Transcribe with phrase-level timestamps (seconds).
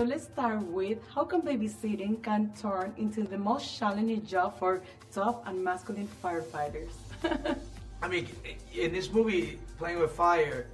[0.00, 4.80] So let's start with how come babysitting can turn into the most challenging job for
[5.12, 6.92] tough and masculine firefighters?
[8.02, 8.26] I mean,
[8.74, 10.68] in this movie, Playing with Fire,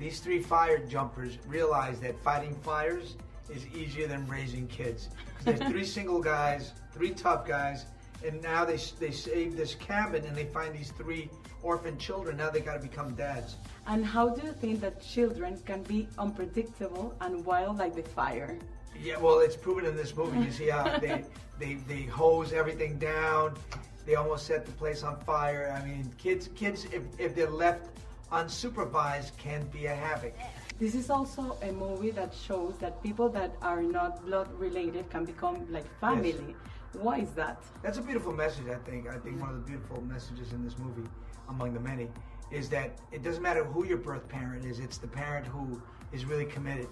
[0.00, 3.14] these three fire jumpers realize that fighting fires
[3.54, 5.10] is easier than raising kids.
[5.44, 7.86] There's three single guys, three tough guys,
[8.24, 11.28] and now they they save this cabin and they find these three
[11.62, 12.36] orphan children.
[12.36, 13.56] Now they got to become dads.
[13.86, 18.58] And how do you think that children can be unpredictable and wild like the fire?
[19.00, 20.38] Yeah, well, it's proven in this movie.
[20.38, 21.24] You see how they
[21.58, 23.56] they they hose everything down.
[24.04, 25.74] They almost set the place on fire.
[25.76, 27.88] I mean, kids kids if if they're left
[28.32, 30.34] unsupervised can be a havoc.
[30.78, 35.24] This is also a movie that shows that people that are not blood related can
[35.24, 36.34] become like family.
[36.48, 36.56] Yes.
[36.94, 37.62] Why is that?
[37.82, 39.08] That's a beautiful message, I think.
[39.08, 41.08] I think one of the beautiful messages in this movie,
[41.48, 42.08] among the many,
[42.50, 45.80] is that it doesn't matter who your birth parent is, it's the parent who
[46.12, 46.88] is really committed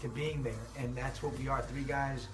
[0.00, 0.54] to being there.
[0.78, 2.28] And that's what we are three guys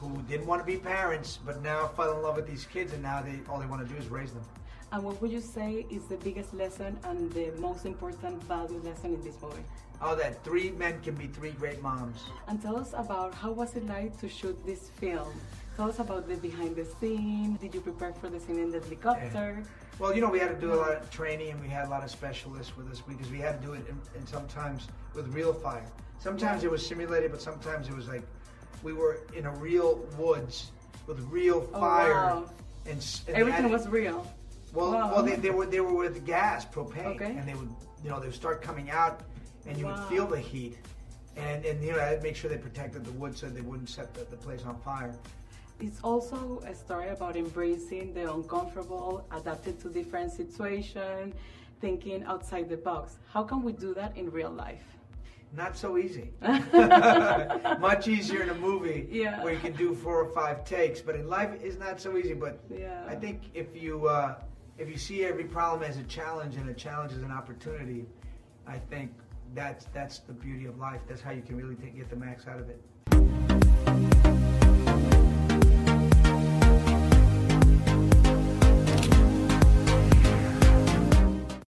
[0.00, 3.02] who didn't want to be parents, but now fell in love with these kids, and
[3.02, 4.42] now they all they want to do is raise them.
[4.92, 9.14] And what would you say is the biggest lesson and the most important value lesson
[9.14, 9.62] in this movie?
[10.00, 12.20] Oh, that three men can be three great moms.
[12.48, 15.32] And tell us about how was it like to shoot this film?
[15.76, 17.56] Tell us about the behind the scene.
[17.60, 19.58] Did you prepare for the scene in the helicopter?
[19.58, 19.64] Yeah.
[19.98, 21.90] Well, you know, we had to do a lot of training and we had a
[21.90, 23.84] lot of specialists with us because we had to do it
[24.16, 25.86] and sometimes with real fire.
[26.18, 28.22] Sometimes it was simulated, but sometimes it was like
[28.82, 30.70] we were in a real woods
[31.06, 32.12] with real oh, fire.
[32.12, 32.50] Oh, wow.
[32.86, 34.26] and, and everything was real.
[34.72, 35.12] Well, wow.
[35.12, 37.36] well, they, they were they were with gas, propane, okay.
[37.36, 37.70] and they would
[38.02, 39.20] you know they would start coming out,
[39.66, 39.94] and you wow.
[39.94, 40.76] would feel the heat,
[41.36, 44.12] and and you know I'd make sure they protected the wood so they wouldn't set
[44.14, 45.14] the, the place on fire.
[45.78, 51.34] It's also a story about embracing the uncomfortable, adapting to different situations,
[51.80, 53.18] thinking outside the box.
[53.30, 54.84] How can we do that in real life?
[55.54, 56.30] Not so easy.
[56.42, 59.42] Much easier in a movie yeah.
[59.44, 62.32] where you can do four or five takes, but in life it's not so easy.
[62.32, 63.04] But yeah.
[63.06, 64.36] I think if you uh,
[64.78, 68.06] if you see every problem as a challenge and a challenge as an opportunity,
[68.66, 69.12] I think
[69.54, 71.00] that's that's the beauty of life.
[71.06, 74.22] That's how you can really take, get the max out of it.